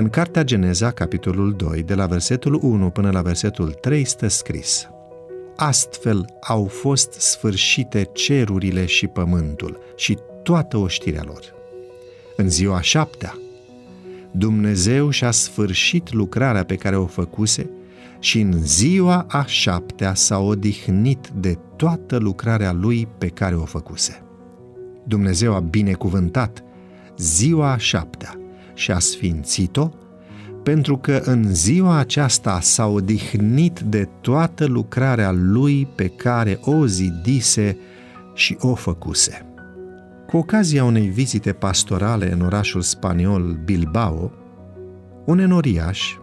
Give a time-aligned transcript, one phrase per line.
[0.00, 4.88] În Cartea Geneza, capitolul 2, de la versetul 1 până la versetul 3, stă scris
[5.56, 11.54] Astfel au fost sfârșite cerurile și pământul și toată oștirea lor.
[12.36, 13.38] În ziua șaptea,
[14.30, 17.70] Dumnezeu și-a sfârșit lucrarea pe care o făcuse
[18.18, 24.22] și în ziua a șaptea s-a odihnit de toată lucrarea lui pe care o făcuse.
[25.04, 26.64] Dumnezeu a binecuvântat
[27.16, 28.38] ziua a șaptea
[28.78, 29.90] și a sfințit-o,
[30.62, 37.78] pentru că în ziua aceasta s-a odihnit de toată lucrarea lui pe care o zidise
[38.34, 39.46] și o făcuse.
[40.26, 44.32] Cu ocazia unei vizite pastorale în orașul spaniol Bilbao,
[45.24, 46.16] un enoriaș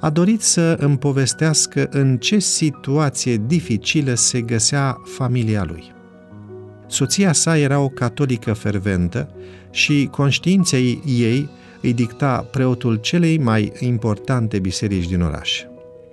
[0.00, 5.92] a dorit să îmi povestească în ce situație dificilă se găsea familia lui.
[6.86, 9.28] Soția sa era o catolică ferventă
[9.70, 11.48] și conștiința ei
[11.82, 15.62] îi dicta preotul celei mai importante biserici din oraș.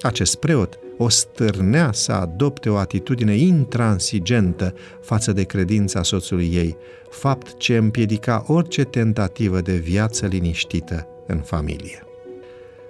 [0.00, 6.76] Acest preot o stârnea să adopte o atitudine intransigentă față de credința soțului ei,
[7.10, 12.06] fapt ce împiedica orice tentativă de viață liniștită în familie.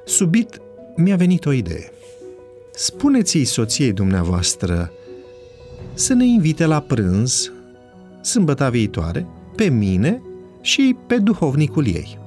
[0.05, 0.61] Subit
[0.97, 1.93] mi-a venit o idee.
[2.73, 4.93] Spuneți-i soției dumneavoastră
[5.95, 7.53] să ne invite la prânz
[8.25, 10.23] sâmbăta viitoare, pe mine
[10.61, 12.19] și pe duhovnicul ei.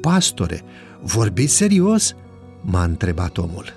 [0.00, 0.62] Pastore,
[1.02, 2.14] vorbiți serios?
[2.60, 3.74] m-a întrebat omul.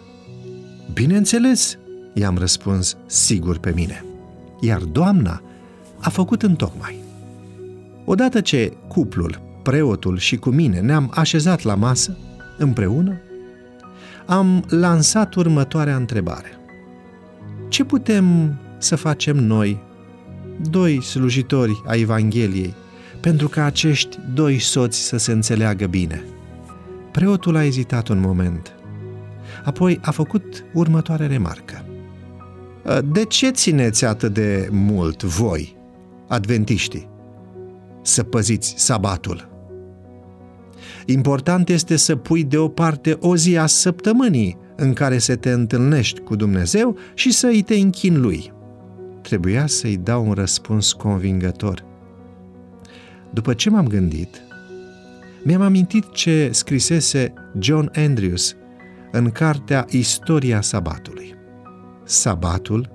[0.94, 1.78] Bineînțeles,
[2.14, 4.06] i-am răspuns sigur pe mine.
[4.60, 5.42] Iar doamna
[6.00, 6.96] a făcut întocmai.
[8.06, 12.18] Odată ce cuplul, preotul și cu mine ne-am așezat la masă,
[12.58, 13.18] împreună,
[14.26, 16.60] am lansat următoarea întrebare.
[17.68, 19.82] Ce putem să facem noi,
[20.62, 22.74] doi slujitori ai Evangheliei,
[23.20, 26.24] pentru ca acești doi soți să se înțeleagă bine?
[27.12, 28.74] Preotul a ezitat un moment.
[29.64, 31.86] Apoi a făcut următoarea remarcă.
[33.12, 35.78] De ce țineți atât de mult voi,
[36.28, 37.10] adventiștii,
[38.02, 39.50] să păziți sabatul?
[41.06, 46.36] Important este să pui deoparte o zi a săptămânii în care să te întâlnești cu
[46.36, 48.52] Dumnezeu și să îi te închin lui.
[49.30, 51.84] Trebuia să-i dau un răspuns convingător.
[53.34, 54.42] După ce m-am gândit,
[55.44, 58.56] mi-am amintit ce scrisese John Andrews
[59.12, 61.36] în cartea Istoria Sabatului.
[62.04, 62.90] Sabatul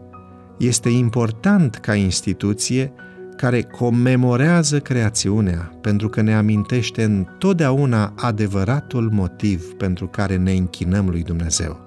[0.59, 2.93] este important ca instituție
[3.37, 11.23] care comemorează creațiunea pentru că ne amintește întotdeauna adevăratul motiv pentru care ne închinăm lui
[11.23, 11.81] Dumnezeu,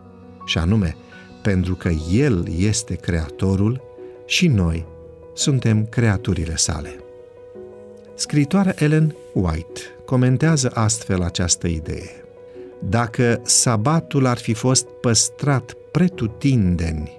[0.46, 0.96] și anume
[1.42, 3.86] pentru că El este Creatorul
[4.28, 4.86] și noi
[5.34, 6.96] suntem creaturile sale.
[8.16, 12.10] Scritoarea Ellen White comentează astfel această idee.
[12.90, 17.18] Dacă sabatul ar fi fost păstrat pretutindeni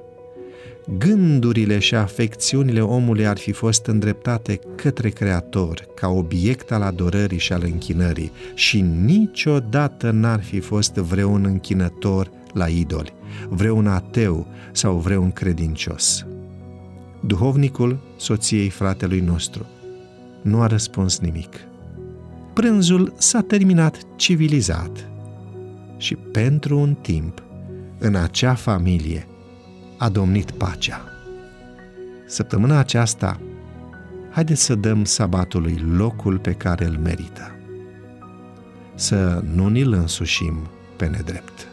[0.98, 7.52] gândurile și afecțiunile omului ar fi fost îndreptate către Creator, ca obiect al adorării și
[7.52, 13.12] al închinării, și niciodată n-ar fi fost vreun închinător la idoli,
[13.48, 16.26] vreun ateu sau vreun credincios.
[17.28, 19.66] Duhovnicul soției fratelui nostru
[20.43, 21.56] nu a răspuns nimic.
[22.55, 25.11] Prânzul s-a terminat civilizat
[25.97, 27.43] și pentru un timp,
[27.99, 29.27] în acea familie,
[29.99, 31.05] a domnit pacea.
[32.27, 33.41] Săptămâna aceasta,
[34.31, 37.55] haideți să dăm sabatului locul pe care îl merită.
[38.94, 41.69] Să nu ni-l însușim pe nedrept.